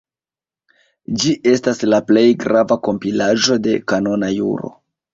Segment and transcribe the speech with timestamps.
[1.25, 4.79] Ĝi estas la plej grava kompilaĵo de kanona juro.